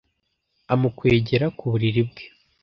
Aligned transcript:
amukwegera 0.73 1.45
ku 1.57 1.63
buriri 1.71 2.01
bwe 2.09 2.23